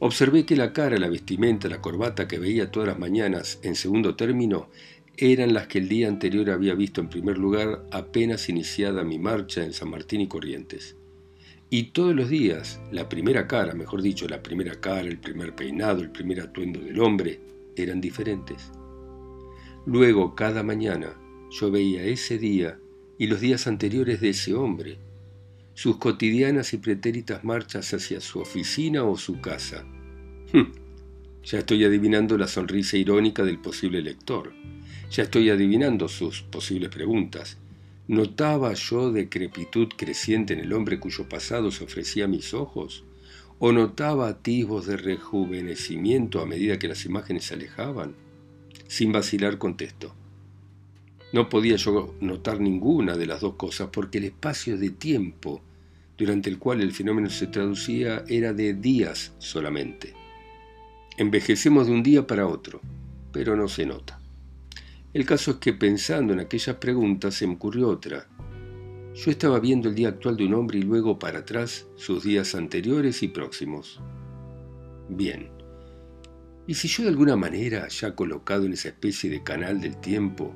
Observé 0.00 0.44
que 0.44 0.56
la 0.56 0.72
cara, 0.72 0.98
la 0.98 1.08
vestimenta, 1.08 1.68
la 1.68 1.80
corbata 1.80 2.26
que 2.26 2.38
veía 2.38 2.70
todas 2.70 2.88
las 2.88 2.98
mañanas 2.98 3.60
en 3.62 3.74
segundo 3.74 4.16
término 4.16 4.68
eran 5.16 5.54
las 5.54 5.68
que 5.68 5.78
el 5.78 5.88
día 5.88 6.08
anterior 6.08 6.50
había 6.50 6.74
visto 6.74 7.00
en 7.00 7.08
primer 7.08 7.38
lugar 7.38 7.84
apenas 7.92 8.48
iniciada 8.48 9.04
mi 9.04 9.18
marcha 9.18 9.64
en 9.64 9.72
San 9.72 9.90
Martín 9.90 10.20
y 10.20 10.26
Corrientes. 10.26 10.96
Y 11.70 11.92
todos 11.92 12.14
los 12.14 12.28
días, 12.28 12.80
la 12.90 13.08
primera 13.08 13.46
cara, 13.46 13.74
mejor 13.74 14.02
dicho, 14.02 14.28
la 14.28 14.42
primera 14.42 14.74
cara, 14.80 15.08
el 15.08 15.18
primer 15.18 15.54
peinado, 15.54 16.02
el 16.02 16.10
primer 16.10 16.40
atuendo 16.40 16.80
del 16.80 17.00
hombre, 17.00 17.40
eran 17.82 18.00
diferentes. 18.00 18.70
Luego, 19.86 20.34
cada 20.34 20.62
mañana, 20.62 21.14
yo 21.50 21.70
veía 21.70 22.04
ese 22.04 22.38
día 22.38 22.78
y 23.18 23.26
los 23.26 23.40
días 23.40 23.66
anteriores 23.66 24.20
de 24.20 24.30
ese 24.30 24.54
hombre, 24.54 24.98
sus 25.74 25.96
cotidianas 25.96 26.72
y 26.72 26.78
pretéritas 26.78 27.44
marchas 27.44 27.92
hacia 27.92 28.20
su 28.20 28.40
oficina 28.40 29.04
o 29.04 29.16
su 29.16 29.40
casa. 29.40 29.84
Hm, 30.52 30.72
ya 31.44 31.58
estoy 31.58 31.84
adivinando 31.84 32.38
la 32.38 32.48
sonrisa 32.48 32.96
irónica 32.96 33.44
del 33.44 33.58
posible 33.58 34.00
lector. 34.00 34.52
Ya 35.10 35.24
estoy 35.24 35.50
adivinando 35.50 36.08
sus 36.08 36.42
posibles 36.42 36.90
preguntas. 36.90 37.58
¿Notaba 38.08 38.72
yo 38.74 39.12
decrepitud 39.12 39.88
creciente 39.96 40.54
en 40.54 40.60
el 40.60 40.72
hombre 40.72 40.98
cuyo 40.98 41.28
pasado 41.28 41.70
se 41.70 41.84
ofrecía 41.84 42.24
a 42.24 42.28
mis 42.28 42.54
ojos? 42.54 43.04
¿O 43.66 43.72
notaba 43.72 44.28
atisbos 44.28 44.84
de 44.84 44.98
rejuvenecimiento 44.98 46.42
a 46.42 46.44
medida 46.44 46.78
que 46.78 46.86
las 46.86 47.06
imágenes 47.06 47.46
se 47.46 47.54
alejaban? 47.54 48.14
Sin 48.88 49.10
vacilar 49.10 49.56
contesto. 49.56 50.14
No 51.32 51.48
podía 51.48 51.76
yo 51.76 52.14
notar 52.20 52.60
ninguna 52.60 53.16
de 53.16 53.24
las 53.24 53.40
dos 53.40 53.54
cosas 53.54 53.88
porque 53.90 54.18
el 54.18 54.24
espacio 54.24 54.76
de 54.76 54.90
tiempo 54.90 55.62
durante 56.18 56.50
el 56.50 56.58
cual 56.58 56.82
el 56.82 56.92
fenómeno 56.92 57.30
se 57.30 57.46
traducía 57.46 58.22
era 58.28 58.52
de 58.52 58.74
días 58.74 59.32
solamente. 59.38 60.12
Envejecemos 61.16 61.86
de 61.86 61.94
un 61.94 62.02
día 62.02 62.26
para 62.26 62.46
otro, 62.46 62.82
pero 63.32 63.56
no 63.56 63.68
se 63.68 63.86
nota. 63.86 64.20
El 65.14 65.24
caso 65.24 65.52
es 65.52 65.56
que 65.56 65.72
pensando 65.72 66.34
en 66.34 66.40
aquellas 66.40 66.76
preguntas 66.76 67.34
se 67.34 67.46
me 67.46 67.54
ocurrió 67.54 67.88
otra. 67.88 68.26
Yo 69.14 69.30
estaba 69.30 69.60
viendo 69.60 69.88
el 69.88 69.94
día 69.94 70.08
actual 70.08 70.36
de 70.36 70.44
un 70.44 70.54
hombre 70.54 70.80
y 70.80 70.82
luego 70.82 71.20
para 71.20 71.40
atrás 71.40 71.86
sus 71.94 72.24
días 72.24 72.56
anteriores 72.56 73.22
y 73.22 73.28
próximos. 73.28 74.00
Bien. 75.08 75.50
¿Y 76.66 76.74
si 76.74 76.88
yo 76.88 77.04
de 77.04 77.10
alguna 77.10 77.36
manera, 77.36 77.86
ya 77.86 78.16
colocado 78.16 78.64
en 78.64 78.72
esa 78.72 78.88
especie 78.88 79.30
de 79.30 79.44
canal 79.44 79.80
del 79.80 80.00
tiempo, 80.00 80.52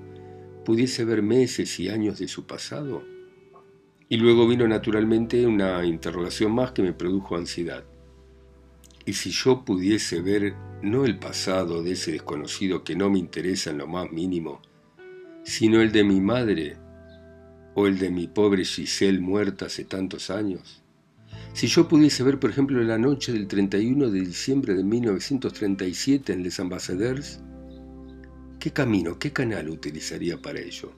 pudiese 0.64 1.04
ver 1.04 1.22
meses 1.22 1.78
y 1.78 1.88
años 1.88 2.18
de 2.18 2.26
su 2.26 2.46
pasado? 2.46 3.04
Y 4.08 4.16
luego 4.16 4.48
vino 4.48 4.66
naturalmente 4.66 5.46
una 5.46 5.84
interrogación 5.84 6.50
más 6.50 6.72
que 6.72 6.82
me 6.82 6.92
produjo 6.92 7.36
ansiedad. 7.36 7.84
Y 9.06 9.12
si 9.12 9.30
yo 9.30 9.64
pudiese 9.64 10.20
ver 10.20 10.54
no 10.82 11.04
el 11.04 11.20
pasado 11.20 11.84
de 11.84 11.92
ese 11.92 12.10
desconocido 12.10 12.82
que 12.82 12.96
no 12.96 13.08
me 13.08 13.20
interesa 13.20 13.70
en 13.70 13.78
lo 13.78 13.86
más 13.86 14.10
mínimo, 14.10 14.60
sino 15.44 15.80
el 15.80 15.92
de 15.92 16.02
mi 16.02 16.20
madre 16.20 16.76
o 17.74 17.86
el 17.86 17.98
de 17.98 18.10
mi 18.10 18.26
pobre 18.26 18.64
Giselle 18.64 19.20
muerta 19.20 19.66
hace 19.66 19.84
tantos 19.84 20.30
años. 20.30 20.82
Si 21.52 21.66
yo 21.66 21.88
pudiese 21.88 22.22
ver, 22.22 22.38
por 22.38 22.50
ejemplo, 22.50 22.82
la 22.82 22.98
noche 22.98 23.32
del 23.32 23.48
31 23.48 24.10
de 24.10 24.20
diciembre 24.20 24.74
de 24.74 24.84
1937 24.84 26.32
en 26.32 26.42
Les 26.42 26.60
Ambassadeurs, 26.60 27.40
¿qué 28.60 28.72
camino, 28.72 29.18
qué 29.18 29.32
canal 29.32 29.68
utilizaría 29.68 30.40
para 30.40 30.60
ello? 30.60 30.92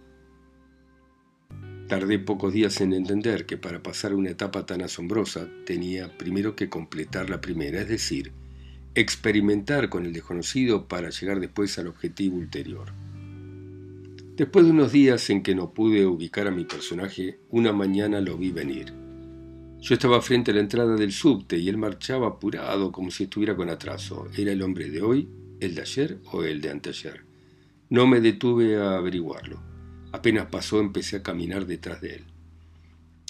Tardé 1.89 2.19
pocos 2.21 2.53
días 2.53 2.81
en 2.81 2.93
entender 2.93 3.47
que 3.47 3.57
para 3.57 3.83
pasar 3.83 4.15
una 4.15 4.31
etapa 4.31 4.65
tan 4.65 4.83
asombrosa 4.83 5.49
tenía 5.67 6.17
primero 6.17 6.55
que 6.55 6.69
completar 6.69 7.29
la 7.29 7.41
primera, 7.41 7.81
es 7.81 7.89
decir, 7.89 8.33
experimentar 8.95 9.89
con 9.89 10.05
el 10.05 10.13
desconocido 10.13 10.87
para 10.87 11.11
llegar 11.11 11.41
después 11.41 11.79
al 11.79 11.89
objetivo 11.89 12.37
ulterior. 12.37 12.93
Después 14.41 14.65
de 14.65 14.71
unos 14.71 14.91
días 14.91 15.29
en 15.29 15.43
que 15.43 15.55
no 15.55 15.75
pude 15.75 16.07
ubicar 16.07 16.47
a 16.47 16.51
mi 16.51 16.65
personaje, 16.65 17.41
una 17.51 17.75
mañana 17.75 18.23
lo 18.23 18.39
vi 18.39 18.51
venir. 18.51 18.91
Yo 19.81 19.93
estaba 19.93 20.23
frente 20.23 20.51
a 20.51 20.55
la 20.55 20.61
entrada 20.61 20.97
del 20.97 21.13
subte 21.13 21.59
y 21.59 21.69
él 21.69 21.77
marchaba 21.77 22.29
apurado 22.29 22.91
como 22.91 23.11
si 23.11 23.25
estuviera 23.25 23.55
con 23.55 23.69
atraso. 23.69 24.29
¿Era 24.35 24.53
el 24.53 24.63
hombre 24.63 24.89
de 24.89 25.03
hoy, 25.03 25.29
el 25.61 25.75
de 25.75 25.83
ayer 25.83 26.21
o 26.33 26.43
el 26.43 26.63
de 26.63 26.71
anteayer? 26.71 27.27
No 27.91 28.07
me 28.07 28.23
detuve 28.23 28.79
a 28.79 28.97
averiguarlo. 28.97 29.61
Apenas 30.11 30.47
pasó 30.47 30.81
empecé 30.81 31.17
a 31.17 31.23
caminar 31.23 31.67
detrás 31.67 32.01
de 32.01 32.15
él. 32.15 32.25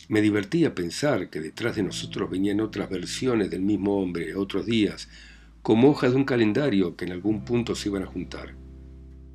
Me 0.08 0.22
divertía 0.22 0.76
pensar 0.76 1.28
que 1.28 1.40
detrás 1.40 1.74
de 1.74 1.82
nosotros 1.82 2.30
venían 2.30 2.60
otras 2.60 2.88
versiones 2.88 3.50
del 3.50 3.62
mismo 3.62 4.00
hombre, 4.00 4.36
otros 4.36 4.64
días, 4.64 5.08
como 5.60 5.90
hojas 5.90 6.12
de 6.12 6.18
un 6.18 6.24
calendario 6.24 6.94
que 6.94 7.04
en 7.04 7.10
algún 7.10 7.44
punto 7.44 7.74
se 7.74 7.88
iban 7.88 8.04
a 8.04 8.06
juntar. 8.06 8.59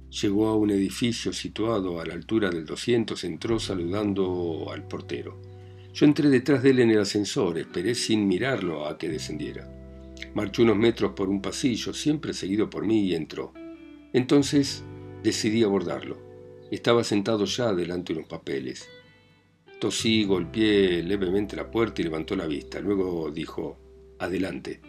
Llegó 0.09 0.47
a 0.47 0.55
un 0.55 0.71
edificio 0.71 1.33
situado 1.33 1.99
a 1.99 2.05
la 2.05 2.13
altura 2.13 2.49
del 2.49 2.65
200, 2.65 3.23
entró 3.23 3.59
saludando 3.59 4.71
al 4.71 4.87
portero. 4.87 5.41
Yo 5.93 6.05
entré 6.05 6.29
detrás 6.29 6.61
de 6.63 6.71
él 6.71 6.79
en 6.79 6.91
el 6.91 6.99
ascensor, 6.99 7.57
esperé 7.57 7.95
sin 7.95 8.27
mirarlo 8.27 8.85
a 8.85 8.97
que 8.97 9.09
descendiera. 9.09 9.69
Marchó 10.33 10.63
unos 10.63 10.77
metros 10.77 11.13
por 11.13 11.29
un 11.29 11.41
pasillo, 11.41 11.93
siempre 11.93 12.33
seguido 12.33 12.69
por 12.69 12.85
mí, 12.85 13.05
y 13.05 13.15
entró. 13.15 13.53
Entonces 14.13 14.83
decidí 15.23 15.63
abordarlo. 15.63 16.17
Estaba 16.71 17.03
sentado 17.03 17.45
ya 17.45 17.73
delante 17.73 18.13
de 18.13 18.19
unos 18.19 18.29
papeles. 18.29 18.87
Tosí, 19.79 20.23
golpeé 20.25 21.03
levemente 21.03 21.55
la 21.55 21.69
puerta 21.69 22.01
y 22.01 22.05
levantó 22.05 22.35
la 22.35 22.47
vista. 22.47 22.79
Luego 22.79 23.31
dijo, 23.31 23.77
adelante. 24.19 24.81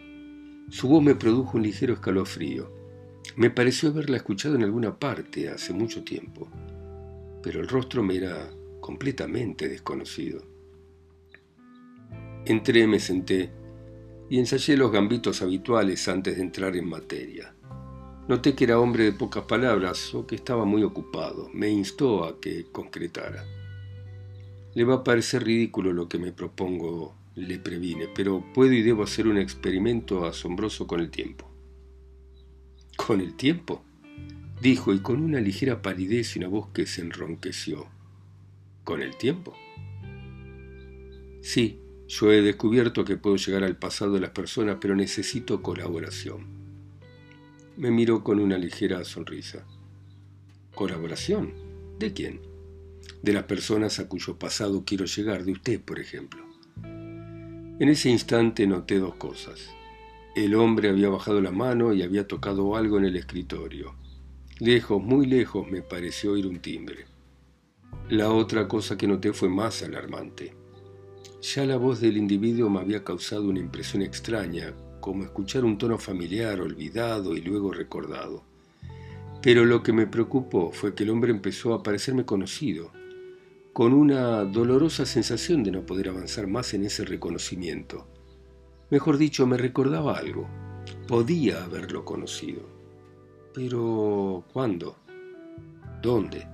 Su 0.69 0.87
voz 0.87 1.03
me 1.03 1.15
produjo 1.15 1.57
un 1.57 1.63
ligero 1.63 1.93
escalofrío. 1.93 2.76
Me 3.35 3.49
pareció 3.49 3.89
haberla 3.89 4.17
escuchado 4.17 4.55
en 4.55 4.63
alguna 4.63 4.97
parte 4.97 5.49
hace 5.49 5.73
mucho 5.73 6.03
tiempo, 6.03 6.47
pero 7.43 7.59
el 7.59 7.67
rostro 7.67 8.01
me 8.01 8.15
era 8.15 8.49
completamente 8.79 9.67
desconocido. 9.67 10.41
Entré, 12.45 12.87
me 12.87 12.99
senté 12.99 13.51
y 14.29 14.39
ensayé 14.39 14.77
los 14.77 14.91
gambitos 14.91 15.41
habituales 15.41 16.07
antes 16.07 16.37
de 16.37 16.41
entrar 16.41 16.75
en 16.75 16.87
materia. 16.87 17.53
Noté 18.27 18.55
que 18.55 18.65
era 18.65 18.79
hombre 18.79 19.05
de 19.05 19.13
pocas 19.13 19.43
palabras 19.43 20.13
o 20.13 20.27
que 20.27 20.35
estaba 20.35 20.65
muy 20.65 20.83
ocupado. 20.83 21.49
Me 21.53 21.69
instó 21.69 22.25
a 22.25 22.41
que 22.41 22.65
concretara. 22.71 23.45
Le 24.73 24.83
va 24.83 24.95
a 24.95 25.03
parecer 25.03 25.45
ridículo 25.45 25.93
lo 25.93 26.09
que 26.09 26.19
me 26.19 26.33
propongo, 26.33 27.15
le 27.35 27.57
previne, 27.57 28.09
pero 28.13 28.43
puedo 28.53 28.73
y 28.73 28.81
debo 28.81 29.03
hacer 29.03 29.27
un 29.27 29.37
experimento 29.37 30.25
asombroso 30.25 30.87
con 30.87 30.99
el 30.99 31.09
tiempo. 31.09 31.46
¿Con 32.97 33.21
el 33.21 33.35
tiempo? 33.35 33.83
dijo 34.61 34.93
y 34.93 34.99
con 34.99 35.21
una 35.21 35.39
ligera 35.39 35.81
palidez 35.81 36.35
y 36.35 36.39
una 36.39 36.49
voz 36.49 36.69
que 36.73 36.85
se 36.85 37.01
enronqueció. 37.01 37.87
¿Con 38.83 39.01
el 39.01 39.15
tiempo? 39.15 39.55
Sí, 41.41 41.79
yo 42.07 42.31
he 42.31 42.41
descubierto 42.41 43.05
que 43.05 43.15
puedo 43.15 43.37
llegar 43.37 43.63
al 43.63 43.77
pasado 43.77 44.13
de 44.13 44.19
las 44.19 44.31
personas, 44.31 44.77
pero 44.81 44.95
necesito 44.95 45.61
colaboración. 45.61 46.47
Me 47.77 47.91
miró 47.91 48.23
con 48.23 48.39
una 48.39 48.57
ligera 48.57 49.03
sonrisa. 49.05 49.65
¿Colaboración? 50.73 51.53
¿De 51.99 52.13
quién? 52.13 52.41
De 53.21 53.33
las 53.33 53.43
personas 53.43 53.99
a 53.99 54.09
cuyo 54.09 54.37
pasado 54.37 54.83
quiero 54.85 55.05
llegar, 55.05 55.45
de 55.45 55.51
usted, 55.53 55.79
por 55.79 55.99
ejemplo. 55.99 56.43
En 56.83 57.89
ese 57.89 58.09
instante 58.09 58.65
noté 58.65 58.99
dos 58.99 59.15
cosas. 59.15 59.69
El 60.37 60.53
hombre 60.53 60.89
había 60.89 61.09
bajado 61.09 61.41
la 61.41 61.49
mano 61.49 61.93
y 61.93 62.03
había 62.03 62.27
tocado 62.27 62.75
algo 62.75 62.99
en 62.99 63.05
el 63.05 63.15
escritorio. 63.15 63.95
Lejos, 64.59 65.01
muy 65.01 65.25
lejos, 65.25 65.67
me 65.67 65.81
pareció 65.81 66.33
oír 66.33 66.45
un 66.45 66.59
timbre. 66.59 67.07
La 68.11 68.29
otra 68.29 68.67
cosa 68.67 68.99
que 68.99 69.07
noté 69.07 69.33
fue 69.33 69.49
más 69.49 69.81
alarmante. 69.81 70.53
Ya 71.41 71.65
la 71.65 71.77
voz 71.77 72.01
del 72.01 72.17
individuo 72.17 72.69
me 72.69 72.81
había 72.81 73.03
causado 73.03 73.49
una 73.49 73.59
impresión 73.59 74.03
extraña, 74.03 74.75
como 74.99 75.23
escuchar 75.23 75.65
un 75.65 75.79
tono 75.79 75.97
familiar, 75.97 76.61
olvidado 76.61 77.35
y 77.35 77.41
luego 77.41 77.73
recordado. 77.73 78.43
Pero 79.41 79.65
lo 79.65 79.81
que 79.81 79.91
me 79.91 80.05
preocupó 80.05 80.71
fue 80.71 80.93
que 80.93 81.01
el 81.01 81.09
hombre 81.09 81.31
empezó 81.31 81.73
a 81.73 81.81
parecerme 81.81 82.25
conocido, 82.25 82.91
con 83.73 83.91
una 83.91 84.43
dolorosa 84.43 85.07
sensación 85.07 85.63
de 85.63 85.71
no 85.71 85.83
poder 85.87 86.09
avanzar 86.09 86.45
más 86.45 86.75
en 86.75 86.83
ese 86.83 87.05
reconocimiento. 87.05 88.07
Mejor 88.89 89.17
dicho, 89.17 89.45
me 89.45 89.57
recordaba 89.57 90.17
algo. 90.17 90.47
Podía 91.07 91.63
haberlo 91.63 92.05
conocido. 92.05 92.61
Pero, 93.53 94.45
¿cuándo? 94.53 94.95
¿Dónde? 96.01 96.47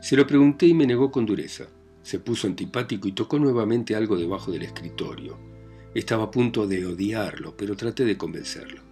Se 0.00 0.16
lo 0.16 0.26
pregunté 0.26 0.66
y 0.66 0.74
me 0.74 0.86
negó 0.86 1.10
con 1.10 1.26
dureza. 1.26 1.66
Se 2.02 2.20
puso 2.20 2.46
antipático 2.46 3.08
y 3.08 3.12
tocó 3.12 3.38
nuevamente 3.40 3.96
algo 3.96 4.16
debajo 4.16 4.52
del 4.52 4.62
escritorio. 4.62 5.36
Estaba 5.92 6.24
a 6.24 6.30
punto 6.30 6.68
de 6.68 6.86
odiarlo, 6.86 7.56
pero 7.56 7.74
traté 7.74 8.04
de 8.04 8.16
convencerlo. 8.16 8.82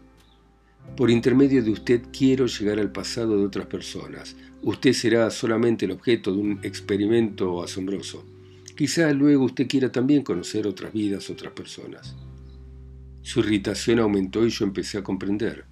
Por 0.97 1.11
intermedio 1.11 1.63
de 1.63 1.71
usted 1.71 2.03
quiero 2.17 2.47
llegar 2.47 2.81
al 2.81 2.91
pasado 2.91 3.37
de 3.39 3.47
otras 3.47 3.67
personas. 3.67 4.35
Usted 4.63 4.93
será 4.93 5.31
solamente 5.31 5.85
el 5.85 5.93
objeto 5.93 6.33
de 6.33 6.39
un 6.39 6.61
experimento 6.63 7.63
asombroso. 7.63 8.25
Quizá 8.77 9.13
luego 9.13 9.45
usted 9.45 9.69
quiera 9.69 9.93
también 9.93 10.25
conocer 10.25 10.67
otras 10.67 10.93
vidas, 10.93 11.31
otras 11.31 11.53
personas. 11.53 12.17
Su 13.25 13.41
irritación 13.41 14.01
aumentó 14.01 14.47
y 14.47 14.51
yo 14.51 14.67
empecé 14.67 14.99
a 14.99 15.03
comprender. 15.03 15.65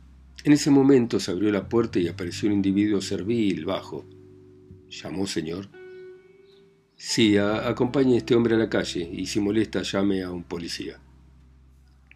En 0.42 0.52
ese 0.52 0.70
momento 0.70 1.20
se 1.20 1.30
abrió 1.30 1.52
la 1.52 1.68
puerta 1.68 1.98
y 1.98 2.08
apareció 2.08 2.48
un 2.48 2.54
individuo 2.54 3.02
servil, 3.02 3.66
bajo. 3.66 4.06
¿Llamó, 4.88 5.26
señor? 5.26 5.68
Sí, 6.96 7.36
acompañe 7.36 8.14
a 8.14 8.18
este 8.18 8.34
hombre 8.34 8.54
a 8.54 8.58
la 8.58 8.70
calle 8.70 9.06
y 9.12 9.26
si 9.26 9.38
molesta 9.38 9.82
llame 9.82 10.22
a 10.22 10.30
un 10.30 10.44
policía. 10.44 10.98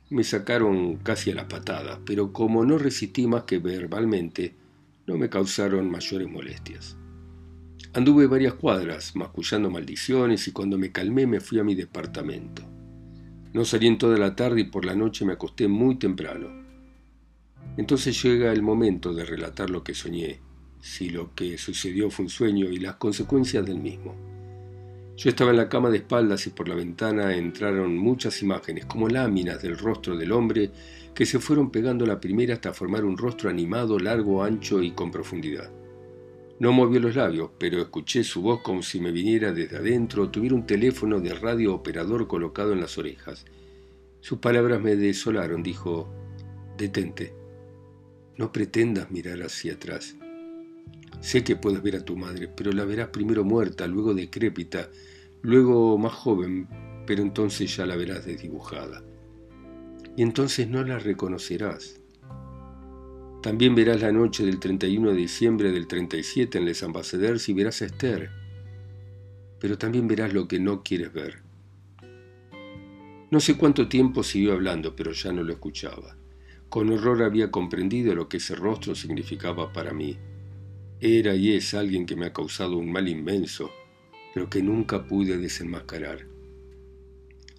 Me 0.08 0.24
sacaron 0.24 0.96
casi 0.96 1.32
a 1.32 1.34
las 1.34 1.44
patadas, 1.44 1.98
pero 2.06 2.32
como 2.32 2.64
no 2.64 2.78
resistí 2.78 3.26
más 3.26 3.42
que 3.42 3.58
verbalmente, 3.58 4.54
no 5.06 5.18
me 5.18 5.28
causaron 5.28 5.90
mayores 5.90 6.30
molestias. 6.30 6.96
Anduve 7.92 8.26
varias 8.26 8.54
cuadras, 8.54 9.14
mascullando 9.14 9.70
maldiciones, 9.70 10.48
y 10.48 10.52
cuando 10.52 10.78
me 10.78 10.92
calmé 10.92 11.26
me 11.26 11.40
fui 11.40 11.58
a 11.58 11.64
mi 11.64 11.74
departamento. 11.74 12.75
No 13.56 13.64
salí 13.64 13.86
en 13.86 13.96
toda 13.96 14.18
la 14.18 14.36
tarde 14.36 14.60
y 14.60 14.64
por 14.64 14.84
la 14.84 14.94
noche 14.94 15.25
me 15.25 15.32
acosté 15.32 15.66
muy 15.66 15.94
temprano. 15.94 16.48
Entonces 17.78 18.22
llega 18.22 18.52
el 18.52 18.60
momento 18.60 19.14
de 19.14 19.25
relatar 19.25 19.70
lo 19.70 19.82
que 19.82 19.94
soñé, 19.94 20.40
si 20.82 21.08
lo 21.08 21.34
que 21.34 21.56
sucedió 21.56 22.10
fue 22.10 22.26
un 22.26 22.28
sueño 22.28 22.66
y 22.66 22.76
las 22.80 22.96
consecuencias 22.96 23.64
del 23.64 23.78
mismo. 23.78 24.14
Yo 25.16 25.30
estaba 25.30 25.52
en 25.52 25.56
la 25.56 25.70
cama 25.70 25.88
de 25.88 25.96
espaldas 25.96 26.46
y 26.46 26.50
por 26.50 26.68
la 26.68 26.75
ventana 26.75 27.34
entraron 27.34 27.96
muchas 27.96 28.42
imágenes, 28.42 28.84
como 28.84 29.08
láminas 29.08 29.62
del 29.62 29.78
rostro 29.78 30.18
del 30.18 30.32
hombre, 30.32 30.70
que 31.14 31.25
se 31.25 31.38
fueron 31.38 31.70
pegando 31.70 32.04
la 32.04 32.20
primera 32.20 32.52
hasta 32.52 32.75
formar 32.75 33.06
un 33.06 33.16
rostro 33.16 33.48
animado, 33.48 33.98
largo, 33.98 34.44
ancho 34.44 34.82
y 34.82 34.90
con 34.90 35.10
profundidad. 35.10 35.70
No 36.58 36.72
movió 36.72 37.00
los 37.00 37.14
labios, 37.16 37.50
pero 37.58 37.80
escuché 37.82 38.25
su 38.25 38.40
voz 38.40 38.62
como 38.62 38.82
si 38.82 38.98
me 38.98 39.12
viniera 39.12 39.52
desde 39.52 39.76
adentro 39.76 40.30
tuviera 40.30 40.54
un 40.54 40.66
teléfono 40.66 41.20
de 41.20 41.34
radio 41.34 41.75
operador 41.75 42.26
colocado 42.26 42.72
en 42.72 42.80
las 42.80 42.96
orejas. 42.96 43.44
Sus 44.20 44.38
palabras 44.38 44.80
me 44.80 44.96
desolaron. 44.96 45.62
Dijo, 45.62 46.08
detente, 46.78 47.34
no 48.38 48.52
pretendas 48.52 49.10
mirar 49.10 49.42
hacia 49.42 49.75
atrás. 49.75 50.16
Sé 51.20 51.44
que 51.44 51.56
puedes 51.56 51.82
ver 51.82 51.96
a 51.96 52.04
tu 52.04 52.16
madre, 52.16 52.48
pero 52.48 52.72
la 52.72 52.84
verás 52.84 53.08
primero 53.08 53.44
muerta, 53.44 53.86
luego 53.86 54.14
decrépita, 54.14 54.90
luego 55.42 55.98
más 55.98 56.12
joven, 56.12 56.68
pero 57.06 57.22
entonces 57.22 57.76
ya 57.76 57.84
la 57.86 57.96
verás 57.96 58.25
desdibujada. 58.25 59.02
Y 60.16 60.22
entonces 60.22 60.68
no 60.68 60.82
la 60.84 60.98
reconocerás. 60.98 62.00
También 63.46 63.76
verás 63.76 64.00
la 64.00 64.10
noche 64.10 64.44
del 64.44 64.58
31 64.58 65.10
de 65.10 65.16
diciembre 65.16 65.70
del 65.70 65.86
37 65.86 66.58
en 66.58 66.64
Les 66.64 66.82
Ambassadeurs 66.82 67.48
y 67.48 67.52
verás 67.52 67.80
a 67.80 67.84
Esther. 67.84 68.28
Pero 69.60 69.78
también 69.78 70.08
verás 70.08 70.34
lo 70.34 70.48
que 70.48 70.58
no 70.58 70.82
quieres 70.82 71.12
ver. 71.12 71.44
No 73.30 73.38
sé 73.38 73.56
cuánto 73.56 73.86
tiempo 73.86 74.24
siguió 74.24 74.52
hablando, 74.52 74.96
pero 74.96 75.12
ya 75.12 75.30
no 75.30 75.44
lo 75.44 75.52
escuchaba. 75.52 76.16
Con 76.68 76.90
horror 76.90 77.22
había 77.22 77.52
comprendido 77.52 78.16
lo 78.16 78.28
que 78.28 78.38
ese 78.38 78.56
rostro 78.56 78.96
significaba 78.96 79.72
para 79.72 79.92
mí. 79.92 80.18
Era 81.00 81.36
y 81.36 81.52
es 81.52 81.72
alguien 81.72 82.04
que 82.04 82.16
me 82.16 82.26
ha 82.26 82.32
causado 82.32 82.76
un 82.76 82.90
mal 82.90 83.06
inmenso, 83.06 83.70
pero 84.34 84.50
que 84.50 84.60
nunca 84.60 85.06
pude 85.06 85.38
desenmascarar. 85.38 86.26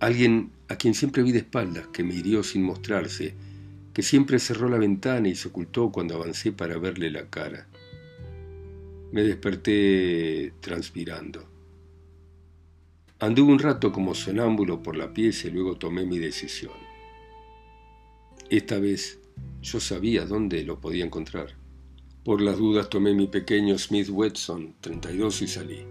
Alguien 0.01 0.51
a 0.67 0.75
quien 0.75 0.93
siempre 0.93 1.23
vi 1.23 1.31
de 1.31 1.39
espaldas, 1.39 1.87
que 1.93 2.03
me 2.03 2.13
hirió 2.13 2.43
sin 2.43 2.63
mostrarse, 2.63 3.35
que 3.97 4.03
siempre 4.03 4.37
cerró 4.37 4.69
la 4.69 4.77
ventana 4.77 5.27
y 5.27 5.33
se 5.33 5.47
ocultó 5.47 5.91
cuando 5.91 6.13
avancé 6.13 6.51
para 6.51 6.77
verle 6.77 7.09
la 7.09 7.31
cara. 7.31 7.67
Me 9.11 9.23
desperté 9.23 10.53
transpirando. 10.59 11.43
Anduve 13.17 13.53
un 13.53 13.57
rato 13.57 13.91
como 13.91 14.13
sonámbulo 14.13 14.83
por 14.83 14.95
la 14.95 15.11
pieza 15.11 15.47
y 15.47 15.49
luego 15.49 15.77
tomé 15.77 16.05
mi 16.05 16.19
decisión. 16.19 16.75
Esta 18.51 18.77
vez 18.77 19.19
yo 19.63 19.79
sabía 19.79 20.27
dónde 20.27 20.63
lo 20.63 20.79
podía 20.79 21.03
encontrar. 21.03 21.55
Por 22.23 22.41
las 22.41 22.59
dudas 22.59 22.91
tomé 22.91 23.15
mi 23.15 23.25
pequeño 23.25 23.79
Smith 23.79 24.09
Wesson 24.11 24.75
32 24.79 25.41
y 25.41 25.47
salí. 25.47 25.85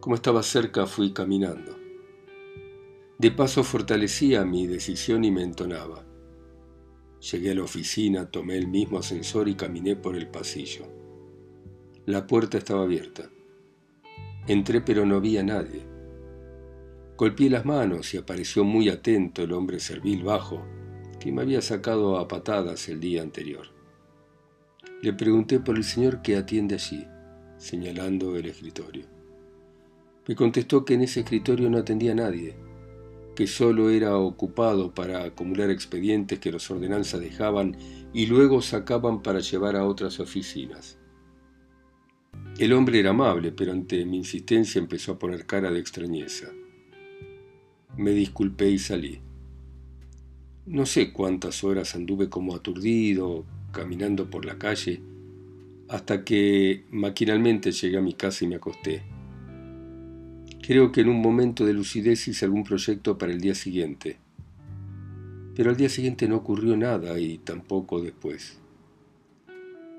Como 0.00 0.14
estaba 0.14 0.42
cerca 0.42 0.86
fui 0.86 1.12
caminando. 1.12 1.76
De 3.18 3.30
paso 3.30 3.62
fortalecía 3.62 4.46
mi 4.46 4.66
decisión 4.66 5.22
y 5.26 5.30
me 5.30 5.42
entonaba. 5.42 6.06
Llegué 7.30 7.52
a 7.52 7.54
la 7.54 7.62
oficina, 7.62 8.28
tomé 8.28 8.56
el 8.56 8.66
mismo 8.66 8.98
ascensor 8.98 9.48
y 9.48 9.54
caminé 9.54 9.94
por 9.94 10.16
el 10.16 10.26
pasillo. 10.26 10.86
La 12.04 12.26
puerta 12.26 12.58
estaba 12.58 12.82
abierta. 12.82 13.30
Entré 14.48 14.80
pero 14.80 15.06
no 15.06 15.20
vi 15.20 15.38
a 15.38 15.44
nadie. 15.44 15.84
Golpeé 17.16 17.48
las 17.48 17.64
manos 17.64 18.12
y 18.12 18.16
apareció 18.16 18.64
muy 18.64 18.88
atento 18.88 19.44
el 19.44 19.52
hombre 19.52 19.78
servil 19.78 20.24
bajo, 20.24 20.66
que 21.20 21.30
me 21.30 21.42
había 21.42 21.62
sacado 21.62 22.18
a 22.18 22.26
patadas 22.26 22.88
el 22.88 22.98
día 22.98 23.22
anterior. 23.22 23.68
Le 25.00 25.12
pregunté 25.12 25.60
por 25.60 25.76
el 25.76 25.84
señor 25.84 26.22
que 26.22 26.36
atiende 26.36 26.74
allí, 26.74 27.06
señalando 27.56 28.34
el 28.34 28.46
escritorio. 28.46 29.06
Me 30.26 30.34
contestó 30.34 30.84
que 30.84 30.94
en 30.94 31.02
ese 31.02 31.20
escritorio 31.20 31.70
no 31.70 31.78
atendía 31.78 32.12
a 32.12 32.16
nadie, 32.16 32.56
que 33.34 33.46
solo 33.46 33.90
era 33.90 34.16
ocupado 34.16 34.94
para 34.94 35.24
acumular 35.24 35.70
expedientes 35.70 36.38
que 36.38 36.52
los 36.52 36.70
ordenanzas 36.70 37.20
dejaban 37.20 37.76
y 38.12 38.26
luego 38.26 38.60
sacaban 38.60 39.22
para 39.22 39.40
llevar 39.40 39.76
a 39.76 39.86
otras 39.86 40.20
oficinas. 40.20 40.98
El 42.58 42.72
hombre 42.74 43.00
era 43.00 43.10
amable, 43.10 43.52
pero 43.52 43.72
ante 43.72 44.04
mi 44.04 44.18
insistencia 44.18 44.78
empezó 44.78 45.12
a 45.12 45.18
poner 45.18 45.46
cara 45.46 45.70
de 45.70 45.80
extrañeza. 45.80 46.48
Me 47.96 48.12
disculpé 48.12 48.70
y 48.70 48.78
salí. 48.78 49.20
No 50.66 50.86
sé 50.86 51.12
cuántas 51.12 51.64
horas 51.64 51.94
anduve 51.94 52.28
como 52.28 52.54
aturdido, 52.54 53.44
caminando 53.72 54.30
por 54.30 54.44
la 54.44 54.58
calle, 54.58 55.02
hasta 55.88 56.24
que 56.24 56.84
maquinalmente 56.90 57.72
llegué 57.72 57.98
a 57.98 58.02
mi 58.02 58.14
casa 58.14 58.44
y 58.44 58.48
me 58.48 58.56
acosté. 58.56 59.02
Creo 60.62 60.92
que 60.92 61.00
en 61.00 61.08
un 61.08 61.20
momento 61.20 61.66
de 61.66 61.72
lucidez 61.72 62.28
hice 62.28 62.44
algún 62.44 62.62
proyecto 62.62 63.18
para 63.18 63.32
el 63.32 63.40
día 63.40 63.56
siguiente. 63.56 64.18
Pero 65.56 65.70
al 65.70 65.76
día 65.76 65.88
siguiente 65.88 66.28
no 66.28 66.36
ocurrió 66.36 66.76
nada 66.76 67.18
y 67.18 67.38
tampoco 67.38 68.00
después. 68.00 68.60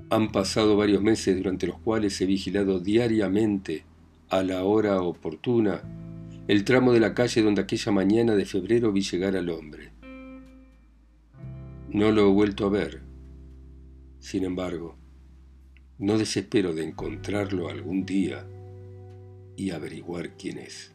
Han 0.10 0.32
pasado 0.32 0.78
varios 0.78 1.04
meses 1.04 1.36
durante 1.36 1.68
los 1.68 1.80
cuales 1.80 2.20
he 2.22 2.26
vigilado 2.26 2.80
diariamente, 2.80 3.84
a 4.30 4.42
la 4.42 4.64
hora 4.64 5.02
oportuna, 5.02 5.82
el 6.48 6.64
tramo 6.64 6.94
de 6.94 7.02
la 7.02 7.14
calle 7.14 7.42
donde 7.42 7.62
aquella 7.62 7.92
mañana 7.92 8.34
de 8.34 8.46
febrero 8.46 8.94
vi 8.94 9.02
llegar 9.02 9.36
al 9.36 9.50
hombre. 9.50 9.92
No 11.90 12.10
lo 12.12 12.22
he 12.22 12.32
vuelto 12.32 12.68
a 12.68 12.70
ver, 12.70 13.02
sin 14.20 14.46
embargo, 14.46 14.96
no 16.00 16.18
desespero 16.18 16.74
de 16.74 16.86
encontrarlo 16.86 17.68
algún 17.68 18.06
día 18.06 18.48
y 19.56 19.72
averiguar 19.72 20.36
quién 20.38 20.60
es. 20.60 20.94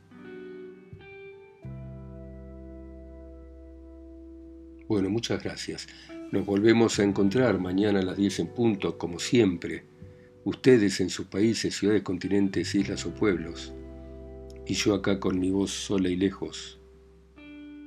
Bueno, 4.88 5.10
muchas 5.10 5.42
gracias. 5.42 5.86
Nos 6.32 6.46
volvemos 6.46 6.98
a 6.98 7.04
encontrar 7.04 7.58
mañana 7.58 8.00
a 8.00 8.02
las 8.02 8.16
10 8.16 8.40
en 8.40 8.46
punto, 8.48 8.96
como 8.96 9.18
siempre. 9.18 9.84
Ustedes 10.44 11.00
en 11.00 11.10
sus 11.10 11.26
países, 11.26 11.76
ciudades, 11.76 12.02
continentes, 12.02 12.74
islas 12.74 13.04
o 13.04 13.14
pueblos. 13.14 13.74
Y 14.66 14.74
yo 14.74 14.94
acá 14.94 15.20
con 15.20 15.38
mi 15.38 15.50
voz 15.50 15.70
sola 15.70 16.08
y 16.08 16.16
lejos, 16.16 16.80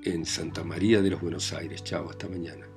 en 0.03 0.25
Santa 0.25 0.63
María 0.63 1.01
de 1.01 1.11
los 1.11 1.21
Buenos 1.21 1.53
Aires. 1.53 1.83
Chao, 1.83 2.09
hasta 2.09 2.27
mañana. 2.27 2.70